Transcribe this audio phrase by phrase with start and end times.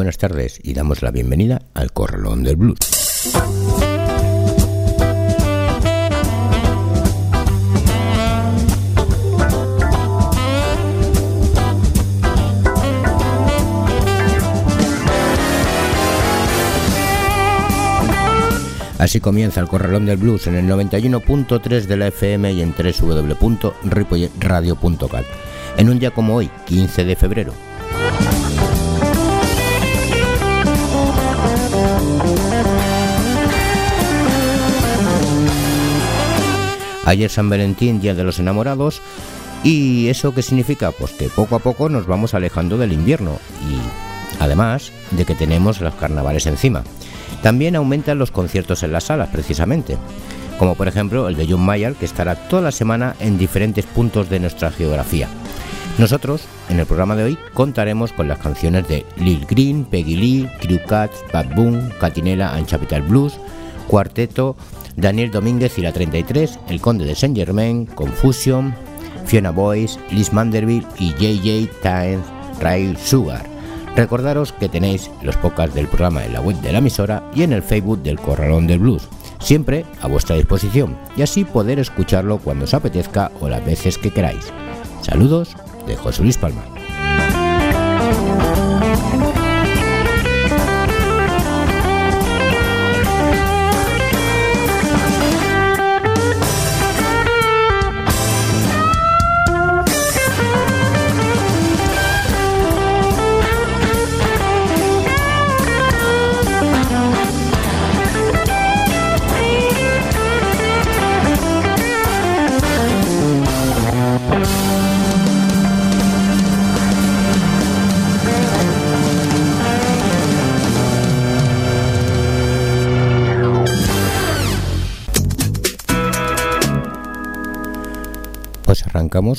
[0.00, 2.78] Buenas tardes y damos la bienvenida al Corralón del Blues.
[18.98, 25.26] Así comienza el Corralón del Blues en el 91.3 de la FM y en www.ripolletradio.cat.
[25.76, 27.52] En un día como hoy, 15 de febrero.
[37.10, 39.02] Ayer San Valentín, Día de los Enamorados.
[39.64, 40.92] ¿Y eso qué significa?
[40.92, 45.80] Pues que poco a poco nos vamos alejando del invierno y además de que tenemos
[45.80, 46.84] los carnavales encima.
[47.42, 49.96] También aumentan los conciertos en las salas, precisamente,
[50.56, 54.30] como por ejemplo el de John Mayer, que estará toda la semana en diferentes puntos
[54.30, 55.26] de nuestra geografía.
[55.98, 60.50] Nosotros, en el programa de hoy, contaremos con las canciones de Lil Green, Peggy Lee,
[60.60, 63.34] Crew Cats, Bad Boom, Catinela and Capital Blues,
[63.88, 64.56] Cuarteto,
[65.00, 68.74] Daniel Domínguez y la 33, El Conde de Saint Germain, Confusion,
[69.24, 72.20] Fiona Boyce, Liz Manderville y JJ Time
[72.60, 73.44] Rail Sugar.
[73.96, 77.52] Recordaros que tenéis los podcasts del programa en la web de la emisora y en
[77.52, 79.08] el Facebook del Corralón del Blues,
[79.40, 84.10] siempre a vuestra disposición, y así poder escucharlo cuando os apetezca o las veces que
[84.10, 84.52] queráis.
[85.02, 85.56] Saludos
[85.86, 86.79] de José Luis Palma.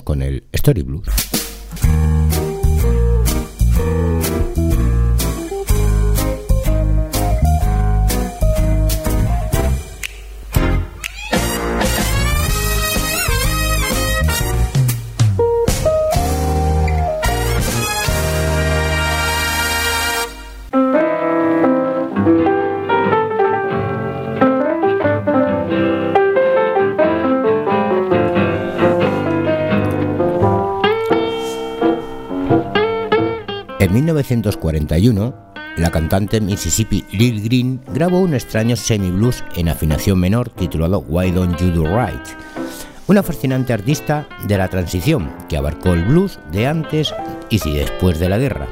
[0.03, 1.20] Con el Story Blues.
[34.31, 35.35] 1941,
[35.75, 41.59] la cantante Mississippi Lil Green grabó un extraño semi-blues en afinación menor titulado Why Don't
[41.59, 42.21] You Do Right,
[43.07, 47.13] una fascinante artista de la transición que abarcó el blues de antes
[47.49, 48.67] y después de la guerra.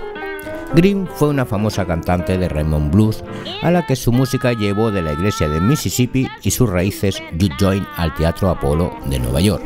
[0.75, 3.21] Green fue una famosa cantante de Raymond Blues
[3.61, 7.51] a la que su música llevó de la iglesia de Mississippi y sus raíces Youth
[7.59, 9.65] Joint al Teatro Apolo de Nueva York.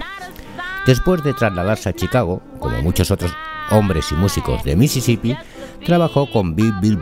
[0.88, 3.32] Después de trasladarse a Chicago, como muchos otros
[3.70, 5.38] hombres y músicos de Mississippi,
[5.84, 7.00] trabajó con Bill Bill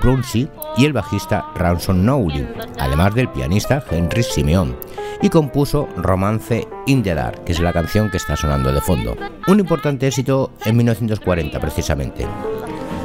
[0.77, 2.47] y el bajista Ransom Nowley,
[2.79, 4.75] además del pianista Henry Simeon,
[5.21, 9.15] y compuso Romance in the Dark, que es la canción que está sonando de fondo.
[9.47, 12.27] Un importante éxito en 1940 precisamente.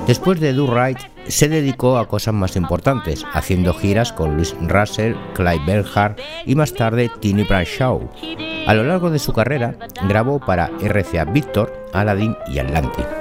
[0.07, 5.15] Después de Do Right, se dedicó a cosas más importantes, haciendo giras con Louis Russell,
[5.35, 8.09] Clyde Bernhardt y más tarde Tiny Bradshaw.
[8.67, 9.77] A lo largo de su carrera,
[10.09, 13.16] grabó para RCA Victor, Aladdin y Atlantic.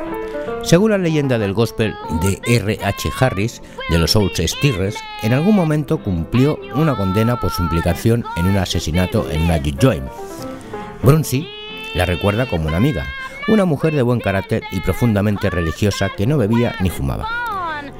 [0.66, 2.80] Según la leyenda del gospel de R.
[2.84, 3.12] H.
[3.20, 8.48] Harris de los Old Stirrers, en algún momento cumplió una condena por su implicación en
[8.48, 10.06] un asesinato en una joint.
[11.04, 11.48] Brunsey
[11.94, 13.06] la recuerda como una amiga,
[13.48, 17.28] una mujer de buen carácter y profundamente religiosa que no bebía ni fumaba.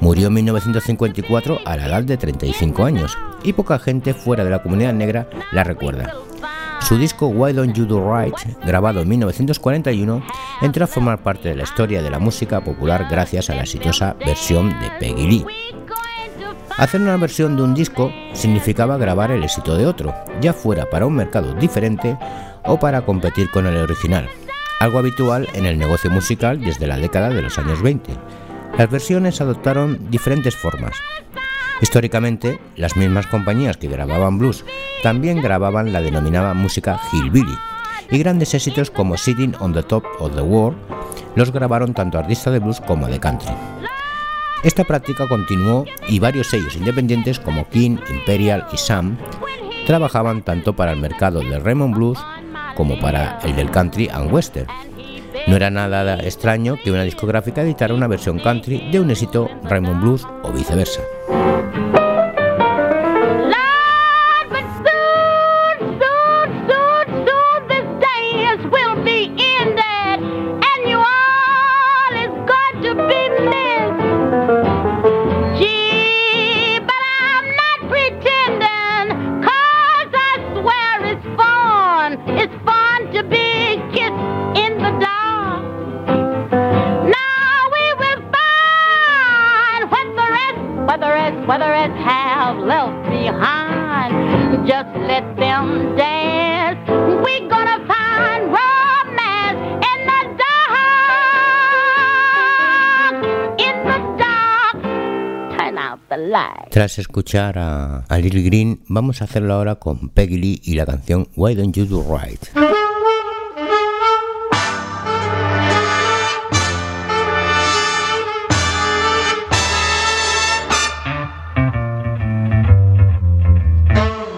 [0.00, 4.62] Murió en 1954 a la edad de 35 años y poca gente fuera de la
[4.62, 6.14] comunidad negra la recuerda.
[6.80, 8.34] Su disco Why Don't You Do Right,
[8.64, 10.22] grabado en 1941,
[10.62, 14.14] entró a formar parte de la historia de la música popular gracias a la exitosa
[14.24, 15.46] versión de Peggy Lee.
[16.76, 21.06] Hacer una versión de un disco significaba grabar el éxito de otro, ya fuera para
[21.06, 22.16] un mercado diferente
[22.64, 24.28] o para competir con el original,
[24.78, 28.12] algo habitual en el negocio musical desde la década de los años 20.
[28.78, 30.96] Las versiones adoptaron diferentes formas.
[31.80, 34.64] Históricamente, las mismas compañías que grababan blues
[35.02, 37.56] también grababan la denominada música hillbilly,
[38.10, 40.78] y grandes éxitos como Sitting on the Top of the World
[41.34, 43.52] los grabaron tanto artistas de blues como de country.
[44.62, 49.16] Esta práctica continuó y varios sellos independientes como King, Imperial y Sam
[49.86, 52.18] trabajaban tanto para el mercado del Raymond Blues
[52.74, 54.66] como para el del country and western.
[55.46, 60.00] No era nada extraño que una discográfica editara una versión country de un éxito Raymond
[60.00, 61.02] Blues o viceversa.
[106.98, 111.28] Escuchar a, a Lil Green, vamos a hacerlo ahora con Peggy Lee y la canción
[111.36, 112.40] Why Don't You Do Right.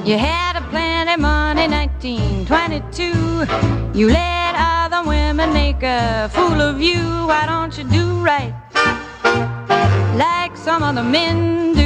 [0.04, 3.46] You had a plenty money 1922.
[3.94, 7.26] You let other women make a fool of you.
[7.26, 8.54] Why don't you do right
[10.18, 11.77] like some other men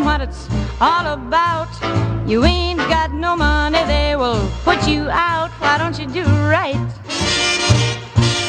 [0.00, 0.04] do?
[0.04, 0.48] what it's
[0.80, 1.68] all about.
[2.28, 5.50] You ain't got no money, they will put you out.
[5.60, 6.88] Why don't you do right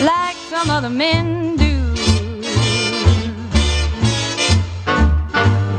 [0.02, 1.94] like some other men do?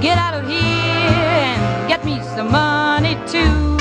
[0.01, 3.77] Get out of here and get me some money too.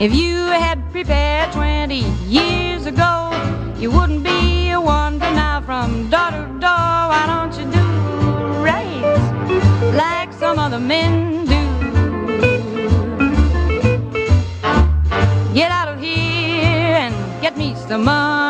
[0.00, 2.51] If you had prepared 20 years
[10.72, 11.62] other men do.
[15.52, 18.41] Get out of here and get me some money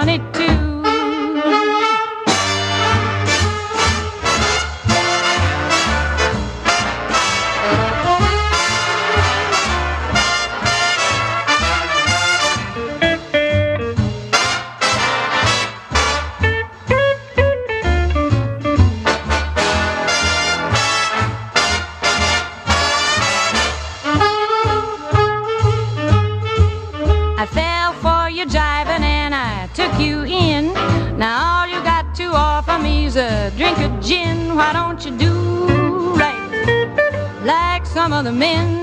[38.42, 38.81] men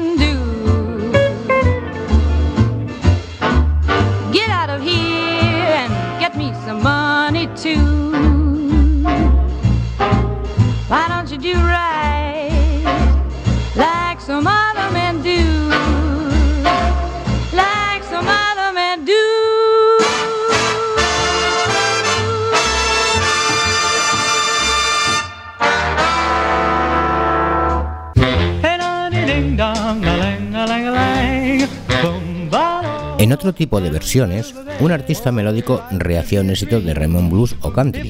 [33.30, 37.72] En otro tipo de versiones, un artista melódico rehacía un éxito de Raymond Blues o
[37.72, 38.10] Country.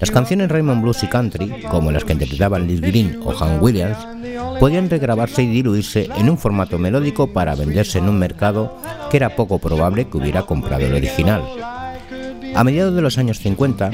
[0.00, 3.96] Las canciones Raymond Blues y Country, como las que interpretaban Liz Green o Han Williams,
[4.58, 8.76] podían regrabarse y diluirse en un formato melódico para venderse en un mercado
[9.08, 11.44] que era poco probable que hubiera comprado el original.
[12.56, 13.92] A mediados de los años 50,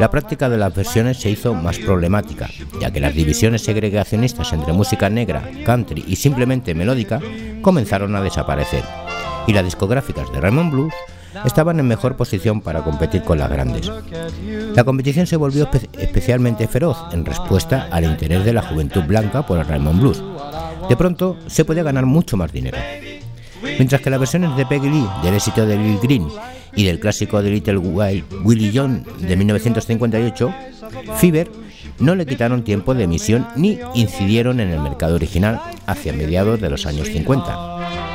[0.00, 4.72] la práctica de las versiones se hizo más problemática, ya que las divisiones segregacionistas entre
[4.72, 7.20] música negra, country y simplemente melódica
[7.62, 8.82] comenzaron a desaparecer
[9.46, 10.94] y las discográficas de Raymond Blues
[11.44, 13.90] estaban en mejor posición para competir con las grandes.
[14.74, 19.58] La competición se volvió especialmente feroz en respuesta al interés de la juventud blanca por
[19.58, 20.22] el Raymond Blues.
[20.88, 22.78] De pronto se podía ganar mucho más dinero.
[23.62, 26.28] Mientras que las versiones de Peggy Lee del éxito de Lil Green
[26.76, 30.54] y del clásico de Little Willie John de 1958,
[31.16, 31.50] Fever
[31.98, 36.70] no le quitaron tiempo de emisión ni incidieron en el mercado original hacia mediados de
[36.70, 38.13] los años 50.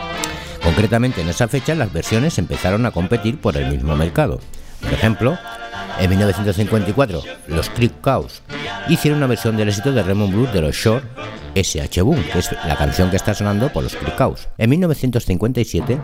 [0.64, 4.40] Concretamente, en esa fecha las versiones empezaron a competir por el mismo mercado.
[4.82, 5.38] Por ejemplo,
[6.00, 8.42] en 1954, los Creek Cows
[8.88, 11.04] hicieron una versión del éxito de Raymond Blues de los Shore
[11.56, 12.02] S.H.
[12.02, 14.48] Boone, que es la canción que está sonando por los Cricaus.
[14.58, 16.00] En 1957,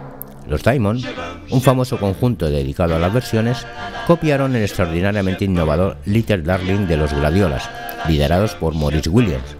[0.47, 1.05] los Diamond,
[1.49, 3.65] un famoso conjunto dedicado a las versiones,
[4.07, 7.69] copiaron el extraordinariamente innovador Little Darling de los Gladiolas,
[8.07, 9.54] liderados por Maurice Williams.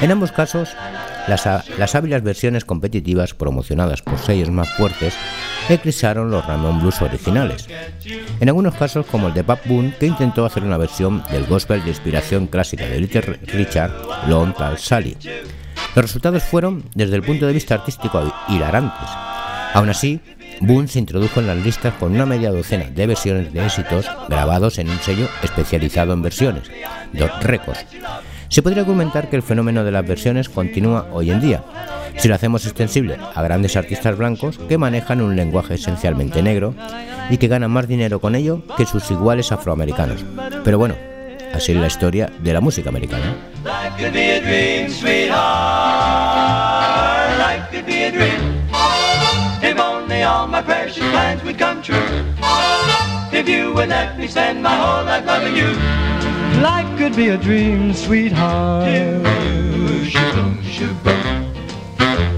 [0.00, 0.70] En ambos casos,
[1.28, 5.14] las, hábiles versiones competitivas promocionadas por sellos más fuertes
[5.68, 7.68] eclipsaron los Ramon Blues originales.
[8.40, 11.82] En algunos casos, como el de Bob Boone, que intentó hacer una versión del gospel
[11.84, 13.92] de inspiración clásica de Little Richard,
[14.28, 15.16] Lone Tal Sally.
[15.94, 19.08] Los resultados fueron, desde el punto de vista artístico, hilarantes.
[19.74, 20.20] Aún así,
[20.60, 24.78] Boone se introdujo en las listas con una media docena de versiones de éxitos grabados
[24.78, 26.70] en un sello especializado en versiones,
[27.12, 27.84] Dot Records.
[28.52, 31.64] Se podría argumentar que el fenómeno de las versiones continúa hoy en día,
[32.18, 36.74] si lo hacemos extensible a grandes artistas blancos que manejan un lenguaje esencialmente negro
[37.30, 40.22] y que ganan más dinero con ello que sus iguales afroamericanos.
[40.64, 40.96] Pero bueno,
[41.54, 43.34] así es la historia de la música americana.
[56.96, 58.84] Could be a dream, sweetheart.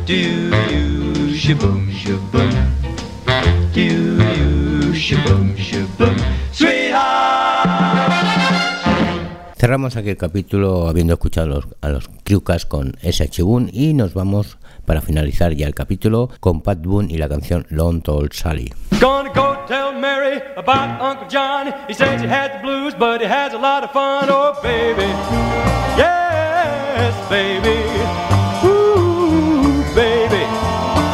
[0.07, 2.51] Do you shaboom shaboom?
[3.75, 6.17] Do you shaboom shaboom?
[6.53, 7.35] Sweetheart.
[9.59, 12.09] Cerramos aquí el capítulo habiendo escuchado a los, a los
[12.67, 13.43] con S.H.
[13.43, 17.67] Boone y nos vamos para finalizar ya el capítulo con Pat Boone y la canción
[17.71, 18.73] Long Tall Sally.
[19.01, 21.73] Gonna go tell Mary about Uncle John.
[21.89, 24.29] He says he had the blues, but he has a lot of fun.
[24.29, 25.09] Oh, baby.
[25.97, 27.75] Yes, baby.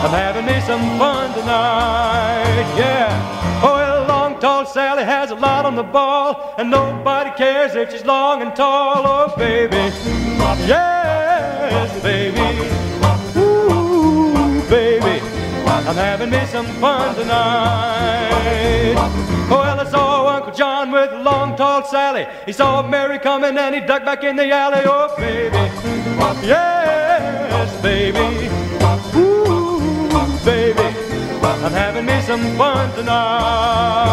[0.03, 3.61] I'm having me some fun tonight, yeah.
[3.63, 7.93] Oh, well, long, tall Sally has a lot on the ball, and nobody cares if
[7.93, 9.05] she's long and tall.
[9.07, 9.77] Oh, baby,
[10.67, 13.00] yes, baby, ooh,
[14.71, 15.21] baby,
[15.67, 18.95] I'm having me some fun tonight.
[18.97, 22.27] Oh, well, I saw Uncle John with long, tall Sally.
[22.47, 24.83] He saw Mary coming and he ducked back in the alley.
[24.85, 25.57] Oh, baby,
[26.47, 28.49] yes, baby
[29.17, 30.09] Ooh,
[30.45, 30.89] baby.
[31.43, 34.11] I'm having me some fun tonight.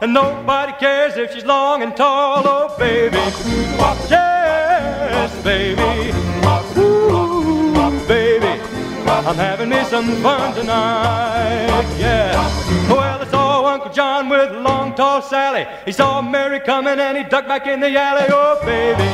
[0.00, 2.42] And nobody cares if she's long and tall.
[2.46, 3.16] Oh, baby,
[4.08, 6.12] yes, baby,
[6.78, 8.60] Ooh, baby,
[9.06, 11.84] I'm having me some fun tonight.
[11.98, 12.32] Yeah.
[12.88, 15.66] Well, I saw Uncle John with long, tall Sally.
[15.84, 18.26] He saw Mary coming and he ducked back in the alley.
[18.28, 19.08] Oh, baby,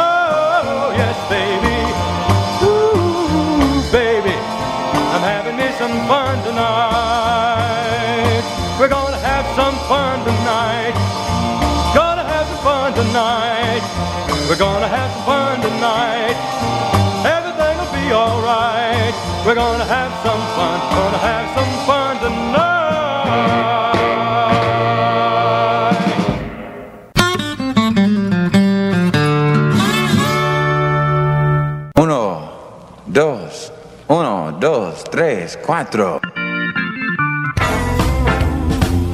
[0.00, 1.76] oh yes, baby,
[2.64, 4.34] Ooh, baby,
[5.12, 7.79] I'm having me some fun tonight.
[8.80, 10.94] We're gonna have some fun tonight.
[11.94, 13.82] Gonna have some fun tonight.
[14.48, 16.34] We're gonna have some fun tonight.
[17.26, 19.14] Everything will be alright.
[19.44, 20.80] We're gonna have some fun.
[20.96, 22.70] Gonna have some fun tonight.
[31.98, 32.48] Uno,
[33.06, 33.72] dos,
[34.08, 36.29] uno, dos, tres, cuatro.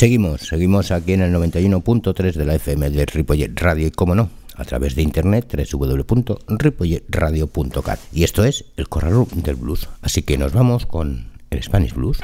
[0.00, 4.30] Seguimos, seguimos aquí en el 91.3 de la FM de Ripollet Radio y, como no,
[4.56, 8.00] a través de internet www.ripolletradio.cat.
[8.10, 9.90] Y esto es el Corralón del Blues.
[10.00, 12.20] Así que nos vamos con el Spanish Blues.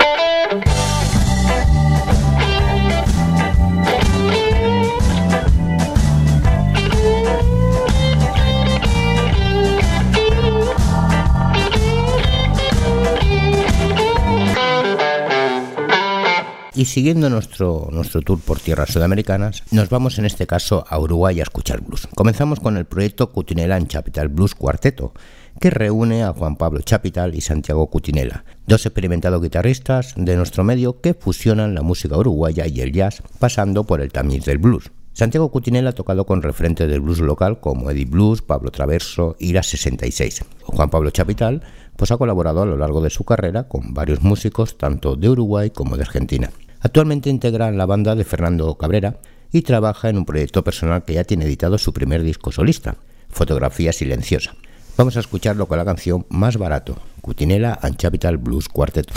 [16.76, 21.40] Y siguiendo nuestro, nuestro tour por tierras sudamericanas, nos vamos en este caso a Uruguay
[21.40, 22.06] a escuchar blues.
[22.14, 25.14] Comenzamos con el proyecto Cutinela en Chapital Blues Cuarteto,
[25.59, 31.00] que reúne a Juan Pablo Chapital y Santiago Cutinela, dos experimentados guitarristas de nuestro medio
[31.00, 34.90] que fusionan la música uruguaya y el jazz pasando por el tamiz del blues.
[35.14, 39.62] Santiago Cutinela ha tocado con referentes del blues local como Eddie Blues, Pablo Traverso, Ira
[39.62, 40.45] 66.
[40.62, 41.62] Juan Pablo Chapital
[41.97, 45.71] pues ha colaborado a lo largo de su carrera con varios músicos tanto de Uruguay
[45.71, 46.50] como de Argentina.
[46.87, 49.19] Actualmente integra la banda de Fernando Cabrera
[49.50, 52.95] y trabaja en un proyecto personal que ya tiene editado su primer disco solista,
[53.28, 54.55] Fotografía Silenciosa.
[54.97, 59.11] Vamos a escucharlo con la canción Más Barato, Cutinela and Capital Blues Quartet.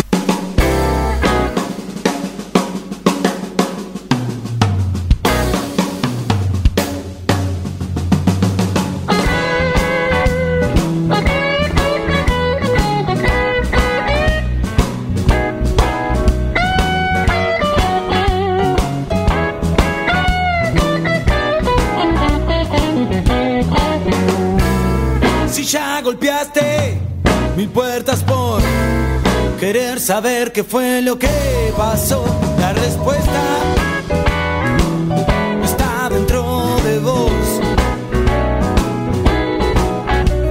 [30.09, 31.29] Saber qué fue lo que
[31.77, 32.25] pasó.
[32.59, 33.41] La respuesta
[35.63, 36.41] está dentro
[36.83, 37.31] de vos.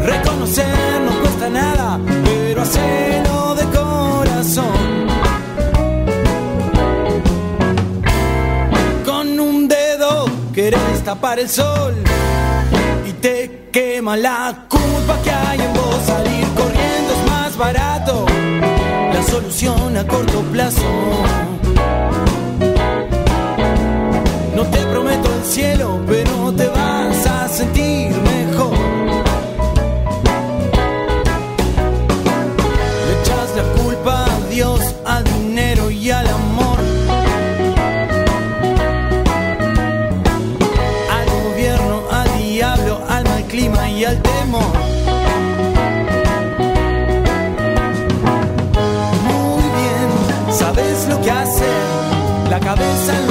[0.04, 4.90] Reconocer no cuesta nada, pero hacerlo de corazón.
[9.04, 11.96] Con un dedo querés tapar el sol
[13.08, 17.97] y te quema la culpa que hay en vos salir corriendo es más barato
[19.30, 20.82] solución a corto plazo.
[24.56, 26.27] No te prometo el cielo pero
[52.68, 53.27] cabeza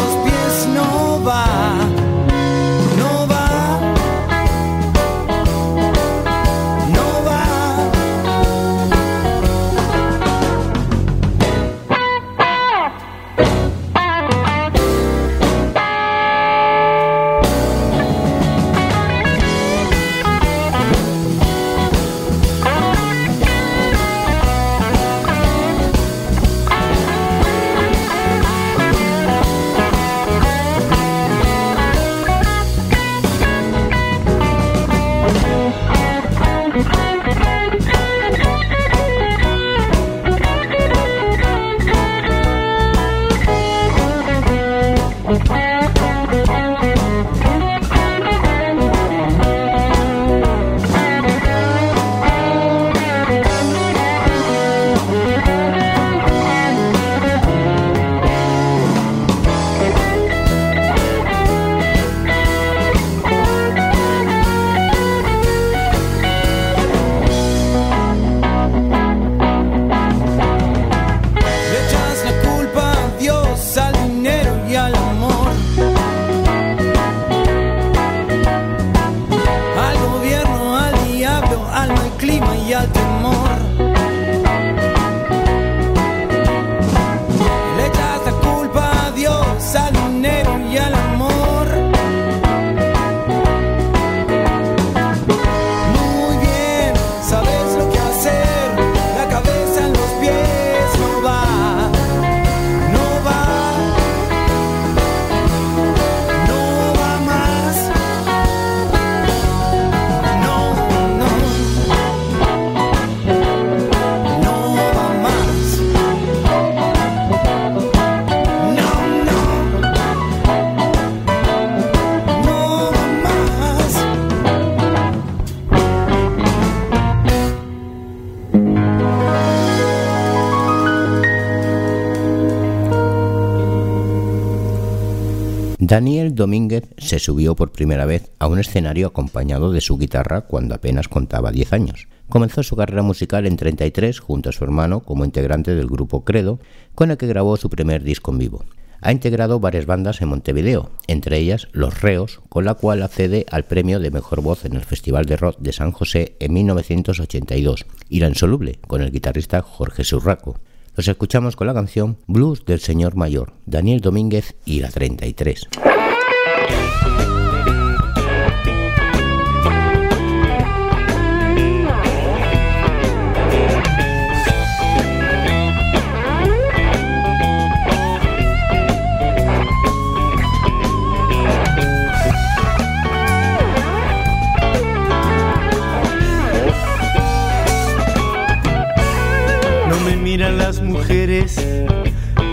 [135.90, 140.76] Daniel Domínguez se subió por primera vez a un escenario acompañado de su guitarra cuando
[140.76, 142.10] apenas contaba 10 años.
[142.28, 146.60] Comenzó su carrera musical en 33 junto a su hermano como integrante del grupo Credo,
[146.94, 148.66] con el que grabó su primer disco en vivo.
[149.00, 153.64] Ha integrado varias bandas en Montevideo, entre ellas Los Reos, con la cual accede al
[153.64, 158.20] premio de Mejor Voz en el Festival de Rock de San José en 1982, y
[158.20, 160.60] La Insoluble, con el guitarrista Jorge Surraco.
[160.98, 165.68] Los escuchamos con la canción Blues del Señor Mayor, Daniel Domínguez y la 33.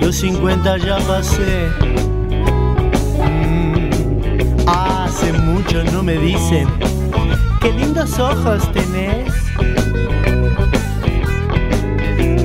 [0.01, 1.69] Los 50 ya pasé.
[3.19, 3.91] Mm,
[4.69, 6.69] hace mucho no me dicen,
[7.61, 9.33] qué lindos ojos tenés.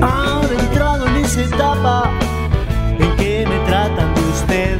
[0.02, 2.10] Ahora he entrado en esa etapa
[2.98, 4.78] en que me tratan de usted.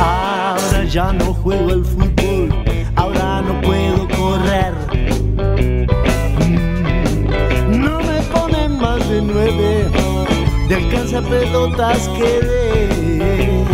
[0.00, 2.15] Ahora ya no juego al fútbol,
[11.22, 13.64] pelotas quedé.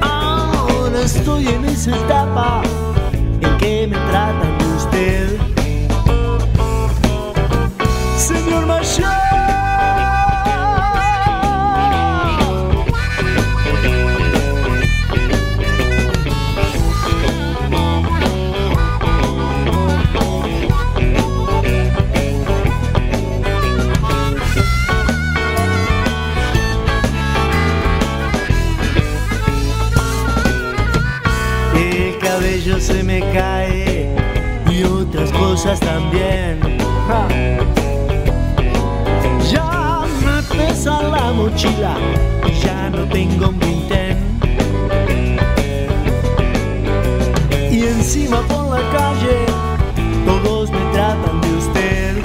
[0.00, 2.62] Ahora estoy en esa etapa
[3.40, 5.38] en que me tratan de usted.
[8.16, 8.66] Señor
[32.72, 32.80] Marshall.
[32.80, 34.08] se me cae
[34.70, 36.60] y otras cosas también.
[39.50, 41.96] Ya me pesa la mochila
[42.46, 44.18] y ya no tengo un vintén.
[47.70, 49.46] Y encima por la calle
[50.24, 52.16] todos me tratan de usted.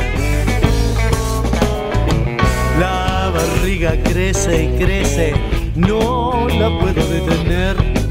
[2.80, 5.34] La barriga crece y crece,
[5.76, 8.07] no la puedo detener.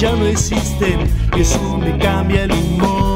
[0.00, 1.00] Ya no existen,
[1.36, 3.09] eso me cambia el humor.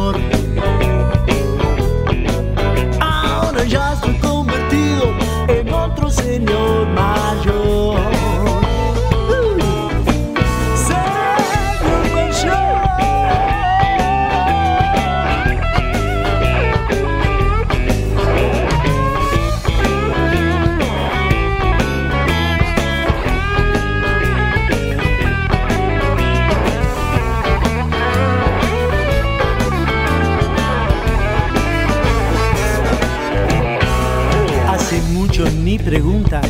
[35.78, 36.40] Pregunta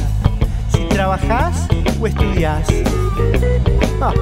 [0.73, 1.67] si trabajas
[2.01, 2.67] o estudias.
[4.01, 4.13] Ah.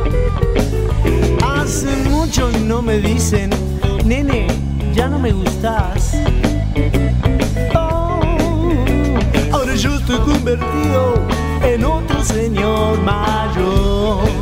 [1.60, 3.50] Hace mucho no me dicen,
[4.04, 4.46] nene,
[4.92, 6.16] ya no me gustas.
[7.74, 8.20] Oh,
[9.52, 11.14] ahora yo estoy convertido
[11.62, 14.41] en otro señor mayor.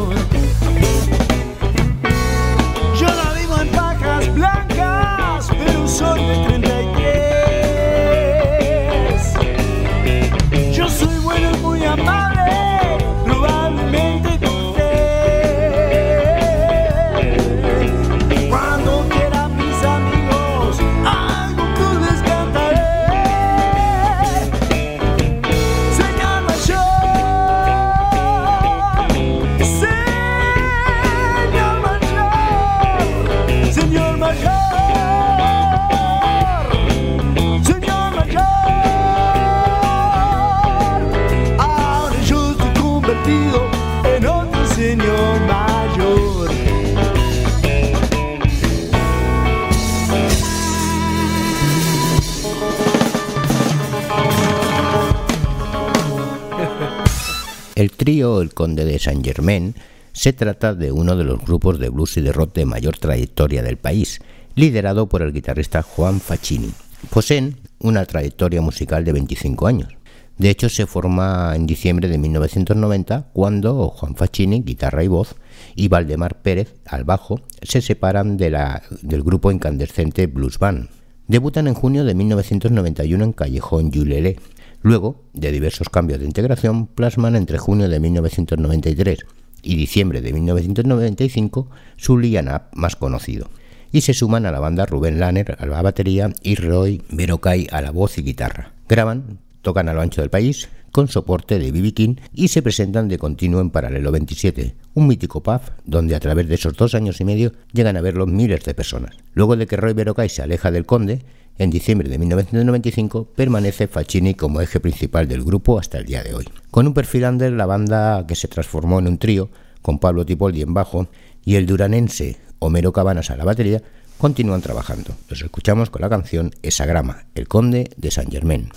[58.01, 59.75] Trío El Conde de Saint Germain
[60.15, 63.63] se trata de uno de los grupos de blues y de rock de mayor trayectoria
[63.63, 64.21] del país,
[64.55, 66.71] liderado por el guitarrista Juan Facchini.
[67.11, 69.93] Poseen una trayectoria musical de 25 años.
[70.39, 75.35] De hecho, se forma en diciembre de 1990 cuando Juan Facchini, guitarra y voz,
[75.75, 80.89] y Valdemar Pérez, al bajo, se separan de la, del grupo incandescente Blues Band.
[81.29, 84.39] Debutan en junio de 1991 en Callejón Yulele,
[84.83, 89.21] Luego, de diversos cambios de integración, plasman entre junio de 1993
[89.63, 93.49] y diciembre de 1995 su line más conocido,
[93.93, 97.83] y se suman a la banda Rubén Lanner a la batería y Roy Verocay a
[97.83, 98.73] la voz y guitarra.
[98.89, 103.09] Graban, tocan a lo ancho del país, con soporte de BB King y se presentan
[103.09, 107.21] de continuo en Paralelo 27, un mítico pub donde a través de esos dos años
[107.21, 109.17] y medio llegan a verlo miles de personas.
[109.35, 111.23] Luego de que Roy Berocay se aleja del Conde,
[111.59, 116.35] en diciembre de 1995 permanece Facchini como eje principal del grupo hasta el día de
[116.35, 116.49] hoy.
[116.71, 119.51] Con un perfil under, la banda que se transformó en un trío,
[119.83, 121.09] con Pablo Tipoldi en bajo
[121.45, 123.83] y el duranense Homero Cabanas a la batería,
[124.19, 125.15] continúan trabajando.
[125.29, 128.71] Los escuchamos con la canción Esa Grama, El Conde de San Germain.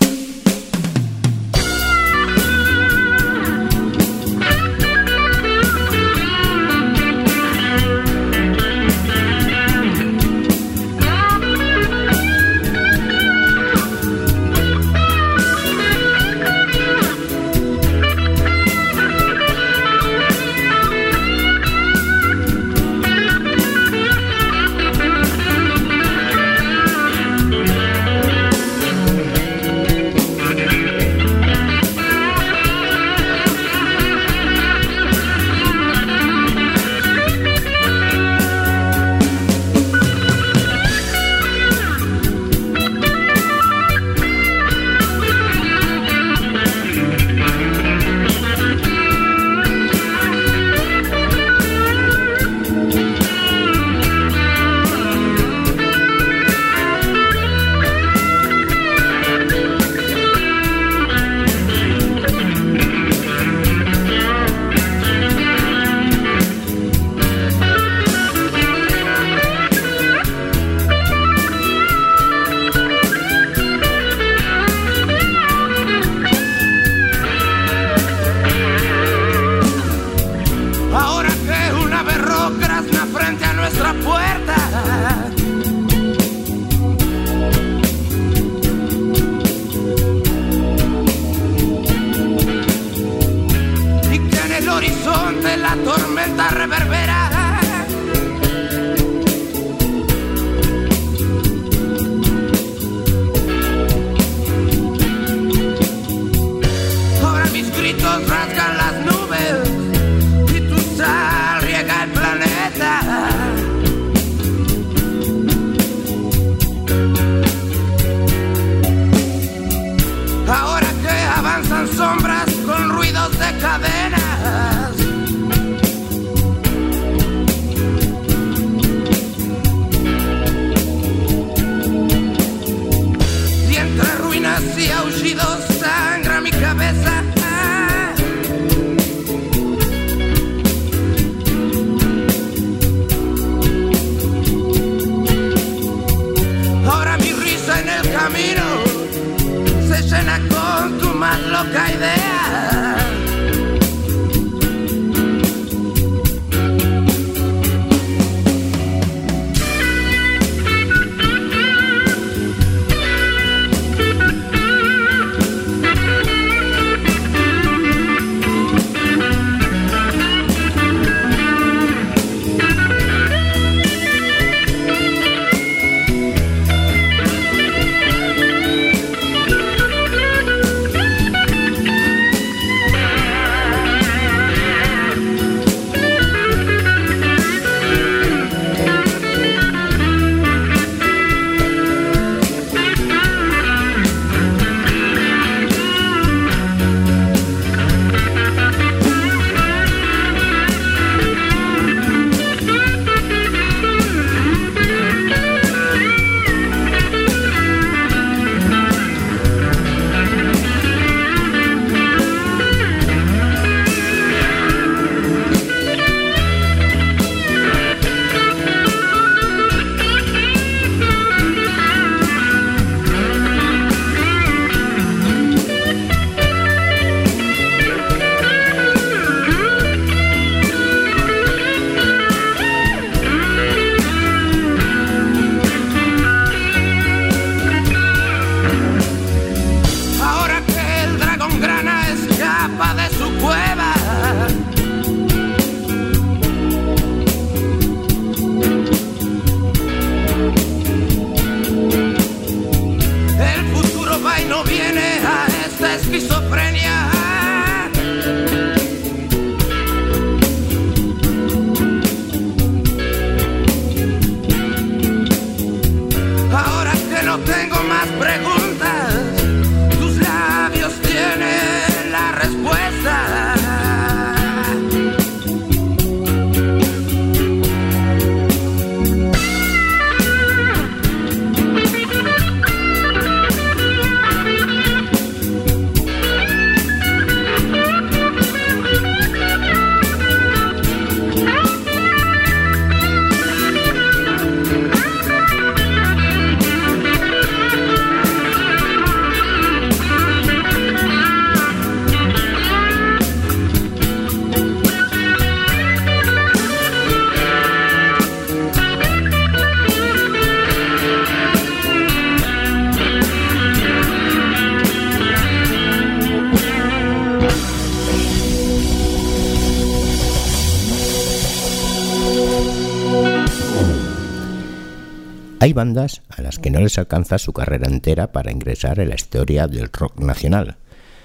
[325.64, 329.14] Hay bandas a las que no les alcanza su carrera entera para ingresar en la
[329.14, 330.76] historia del rock nacional.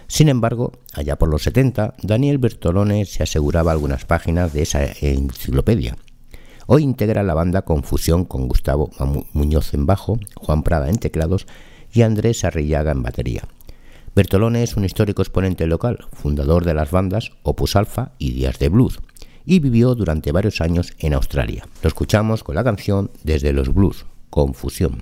[0.08, 5.98] Sin embargo, allá por los 70, Daniel Bertolone se aseguraba algunas páginas de esa enciclopedia.
[6.68, 8.92] Hoy integra la banda Confusión con Gustavo
[9.34, 11.46] Muñoz en bajo, Juan Prada en teclados
[11.92, 13.44] y Andrés Arrillaga en batería.
[14.16, 18.70] Bertolone es un histórico exponente local, fundador de las bandas Opus Alpha y Días de
[18.70, 19.02] Blues,
[19.44, 21.68] y vivió durante varios años en Australia.
[21.84, 25.02] Lo escuchamos con la canción Desde los Blues, confusión.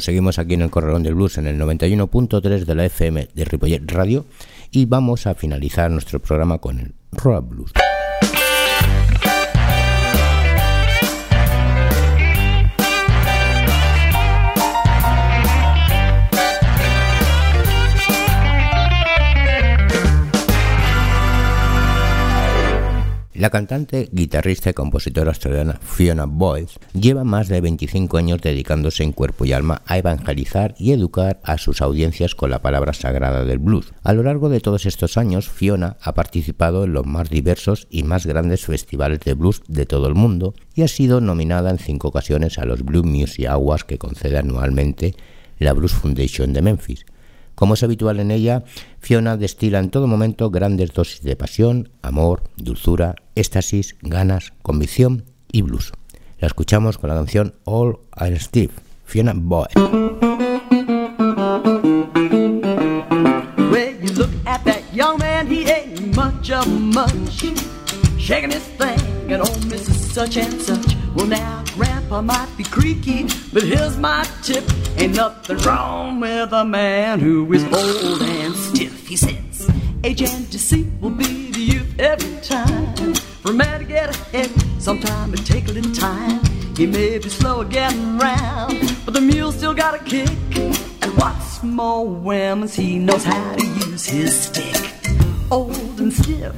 [0.00, 3.82] Seguimos, aquí en el Corralón del Blues en el 91.3 de la FM de Ripollet
[3.86, 4.24] Radio
[4.70, 7.72] y vamos a finalizar nuestro programa con el Roll Blues.
[23.34, 29.10] La cantante, guitarrista y compositora australiana Fiona Boyce lleva más de 25 años dedicándose en
[29.10, 33.58] cuerpo y alma a evangelizar y educar a sus audiencias con la palabra sagrada del
[33.58, 33.92] blues.
[34.04, 38.04] A lo largo de todos estos años, Fiona ha participado en los más diversos y
[38.04, 42.06] más grandes festivales de blues de todo el mundo y ha sido nominada en cinco
[42.06, 45.16] ocasiones a los Blues Music Awards que concede anualmente
[45.58, 47.04] la Blues Foundation de Memphis.
[47.54, 48.64] Como es habitual en ella,
[48.98, 55.62] Fiona destila en todo momento grandes dosis de pasión, amor, dulzura, éxtasis, ganas, convicción y
[55.62, 55.92] blues.
[56.38, 58.72] La escuchamos con la canción All I'm Steve,
[59.04, 59.68] Fiona Boy.
[68.50, 68.98] his thing,
[69.28, 70.12] Mrs.
[70.12, 71.03] Such and Such.
[71.14, 74.64] Well, now, Grandpa might be creaky, but here's my tip.
[74.96, 79.06] Ain't nothing wrong with a man who is old and stiff.
[79.06, 79.70] He says,
[80.02, 83.14] age and deceit will be the youth every time.
[83.14, 84.50] For a man to get ahead,
[84.80, 86.40] sometime it take a little time.
[86.76, 90.28] He may be slow getting round, but the mule still got a kick.
[90.56, 94.90] And what's more, women's he knows how to use his stick.
[95.50, 96.54] Old and stiff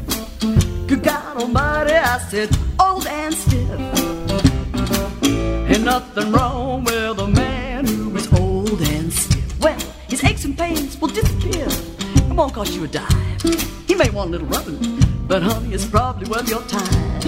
[0.86, 3.95] Good God Almighty, I said, old and stiff.
[5.84, 9.60] Nothing wrong with a man who is old and stiff.
[9.60, 11.66] Well, his aches and pains will disappear.
[11.68, 13.38] It won't cost you a dime.
[13.86, 14.78] He may want a little rubbing,
[15.28, 17.20] but honey, it's probably worth your time.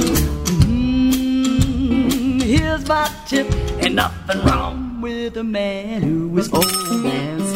[0.67, 3.47] Mm, here's my tip.
[3.81, 7.48] Ain't nothing wrong with a man who is old and stiff.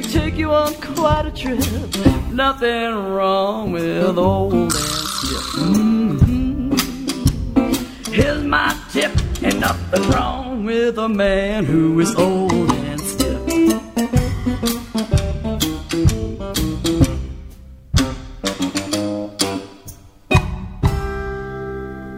[0.00, 1.58] Could take you on quite a trip.
[2.30, 5.46] Nothing wrong with old stiff.
[5.56, 6.72] Mm-hmm.
[8.12, 13.40] Here's my tip, and nothing wrong with a man who is old and stiff.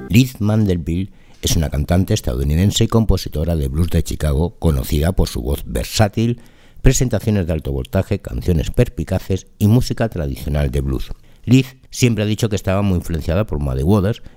[0.08, 1.12] Liz Mandelbill
[1.42, 6.40] es una cantante estadounidense y compositora de blues de Chicago, conocida por su voz versátil,
[6.88, 11.10] presentaciones de alto voltaje, canciones perpicaces y música tradicional de blues.
[11.44, 13.82] Liz siempre ha dicho que estaba muy influenciada por Muddy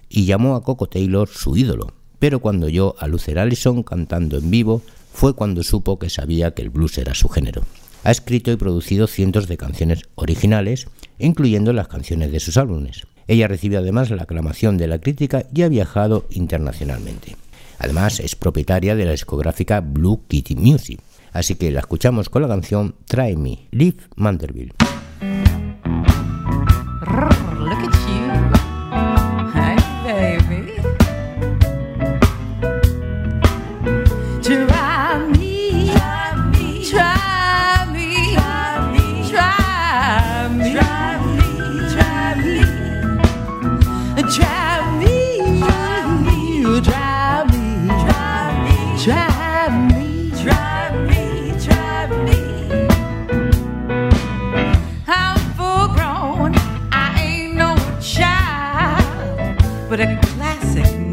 [0.10, 4.52] y llamó a Coco Taylor su ídolo, pero cuando oyó a Luther Allison cantando en
[4.52, 4.82] vivo
[5.14, 7.64] fue cuando supo que sabía que el blues era su género.
[8.04, 10.88] Ha escrito y producido cientos de canciones originales,
[11.20, 13.08] incluyendo las canciones de sus álbumes.
[13.30, 17.38] Ella recibe además la aclamación de la crítica y ha viajado internacionalmente.
[17.80, 21.00] Además es propietaria de la discográfica Blue Kitty Music.
[21.32, 24.74] Así que la escuchamos con la canción Try Me, Liv Manderville.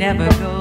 [0.09, 0.58] Never go.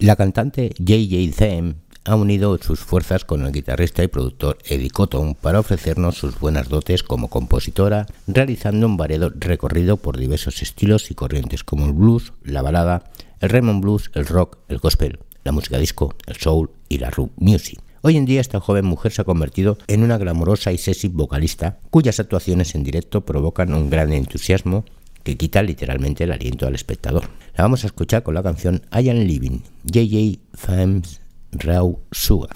[0.00, 1.34] La cantante J.J.
[1.34, 6.38] Them ha unido sus fuerzas con el guitarrista y productor Eddie Cotton para ofrecernos sus
[6.38, 11.94] buenas dotes como compositora, realizando un variado recorrido por diversos estilos y corrientes como el
[11.94, 13.10] blues, la balada,
[13.40, 17.32] el Raymond blues, el rock, el gospel, la música disco, el soul y la rock
[17.36, 17.83] music.
[18.06, 21.78] Hoy en día esta joven mujer se ha convertido en una glamurosa y sexy vocalista
[21.88, 24.84] cuyas actuaciones en directo provocan un gran entusiasmo
[25.22, 27.30] que quita literalmente el aliento al espectador.
[27.56, 32.50] La vamos a escuchar con la canción I Am Living, JJ Fames Raw Sugar.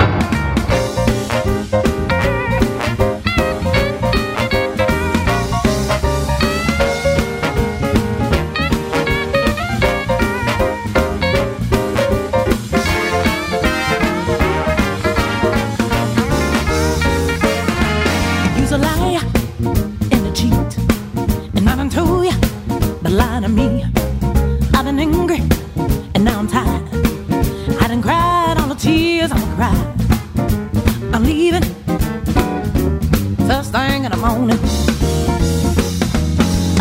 [34.31, 34.35] I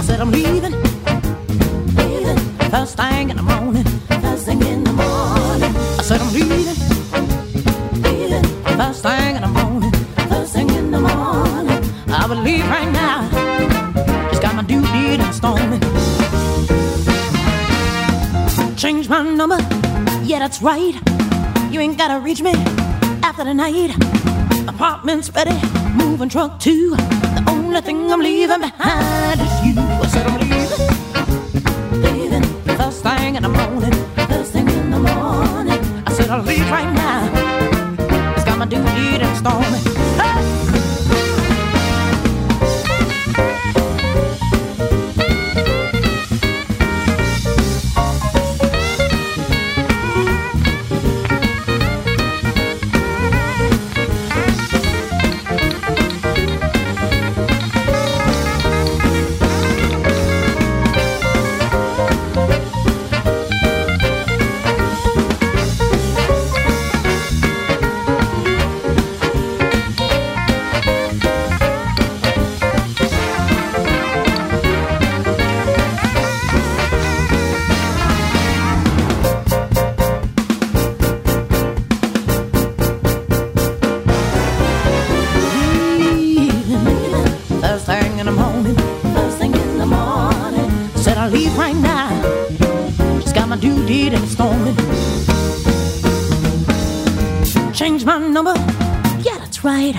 [0.03, 0.73] said I'm leaving,
[1.95, 2.37] leaving
[2.69, 3.85] first thing in the morning.
[4.21, 5.73] First thing in the morning.
[5.73, 6.75] I said I'm leaving,
[8.03, 8.43] leaving
[8.75, 9.93] first thing in the morning.
[10.27, 11.83] First thing in the morning.
[12.09, 13.29] I will leave right now.
[14.29, 15.81] Just got my duty done storming.
[18.75, 19.59] Change my number,
[20.25, 20.95] yeah that's right.
[21.71, 22.51] You ain't gotta reach me
[23.23, 23.95] after the night.
[24.67, 26.95] Apartment's ready moving truck too.
[26.95, 29.73] The only thing I'm leaving behind is you.
[29.77, 33.93] I said I'm leaving, leaving first thing in the morning,
[34.27, 35.79] first thing in the morning.
[36.05, 38.33] I said I'll leave right now.
[38.35, 39.63] It's got my duty to storm.
[40.21, 40.76] Hey!
[98.19, 98.53] My number,
[99.21, 99.95] yeah, that's right.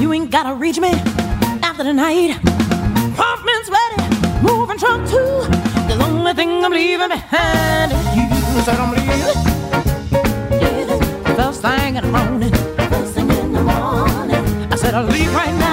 [0.00, 0.90] You ain't gotta reach me
[1.62, 2.36] after the night.
[3.12, 3.98] Apartment's ready,
[4.42, 5.34] moving truck too.
[5.88, 8.62] The only thing I'm leaving behind is you.
[8.62, 9.38] Said I'm leaving.
[10.62, 12.52] Yeah, first thing in the morning.
[12.90, 14.72] First thing in the morning.
[14.72, 15.71] I said I'll leave right now.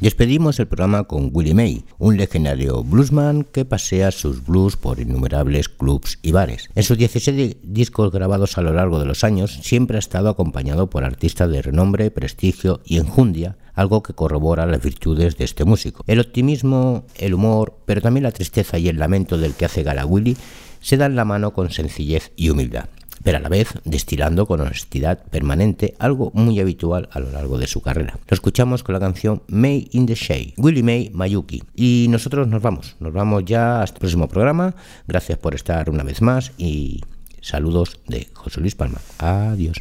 [0.00, 5.68] Despedimos el programa con Willie May, un legendario bluesman que pasea sus blues por innumerables
[5.68, 6.70] clubs y bares.
[6.74, 10.88] En sus 16 discos grabados a lo largo de los años, siempre ha estado acompañado
[10.88, 16.02] por artistas de renombre, prestigio y enjundia, algo que corrobora las virtudes de este músico.
[16.06, 20.06] El optimismo, el humor, pero también la tristeza y el lamento del que hace gala
[20.06, 20.36] Willie
[20.80, 22.86] se dan la mano con sencillez y humildad
[23.22, 27.66] pero a la vez destilando con honestidad permanente, algo muy habitual a lo largo de
[27.66, 28.18] su carrera.
[28.28, 31.62] Lo escuchamos con la canción May in the Shade, Willie May Mayuki.
[31.74, 34.74] Y nosotros nos vamos, nos vamos ya hasta el próximo programa.
[35.06, 37.00] Gracias por estar una vez más y
[37.40, 39.00] saludos de José Luis Palma.
[39.18, 39.76] Adiós.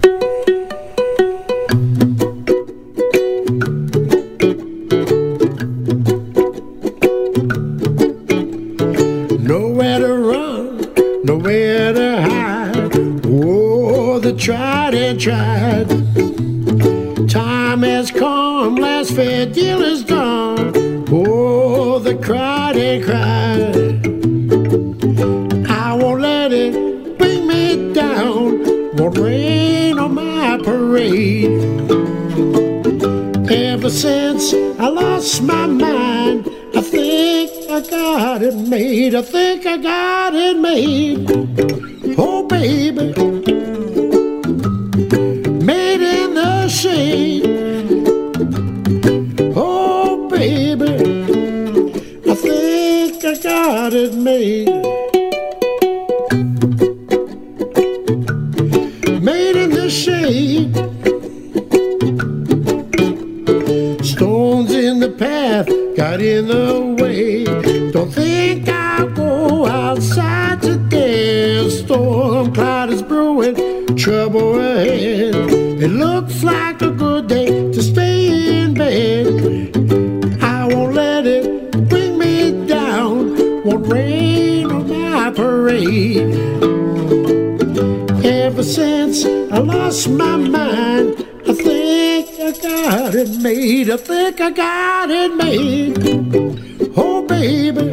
[11.39, 12.95] Nowhere to hide.
[13.25, 15.89] Oh, the tried and tried.
[17.29, 21.05] Time has come, last fair deal is gone.
[21.11, 23.75] Oh, the cried and cried.
[25.69, 28.95] I won't let it bring me down.
[28.97, 31.61] Won't rain on my parade.
[33.49, 39.15] Ever since I lost my mind, I think I got it made.
[39.15, 41.25] I think I got it made.
[42.19, 43.13] Oh, baby.
[45.63, 47.45] Made in the shade.
[49.55, 50.91] Oh, baby.
[52.29, 54.67] I think I got it made.
[54.67, 54.78] Made
[93.51, 95.97] I think I got it made.
[96.95, 97.88] Oh, baby.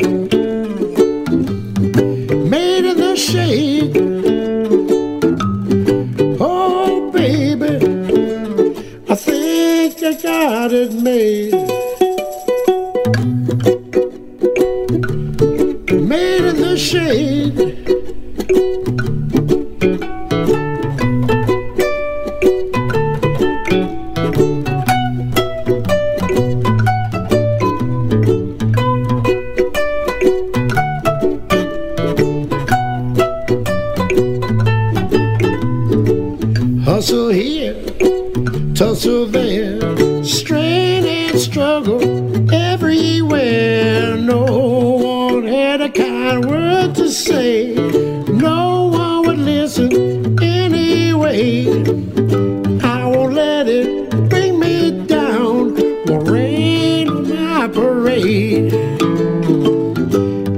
[57.66, 58.72] My parade.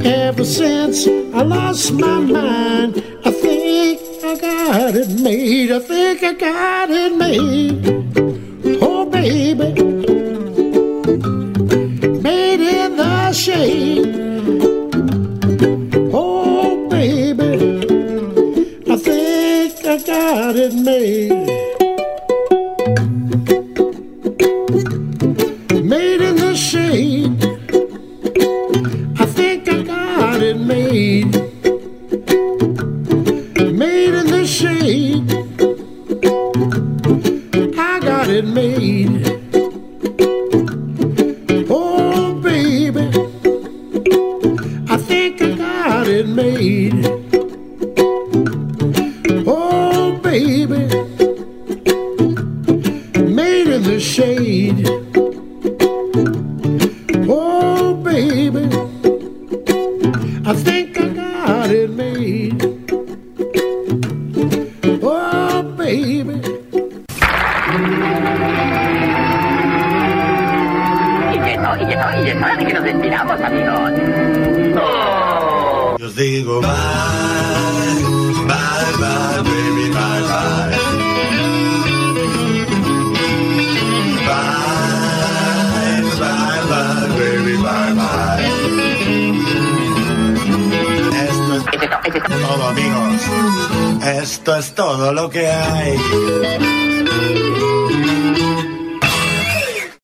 [0.04, 5.70] Ever since I lost my mind, I think I got it made.
[5.70, 7.97] I think I got it made.